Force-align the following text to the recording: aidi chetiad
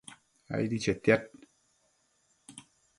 aidi 0.55 0.79
chetiad 0.85 1.23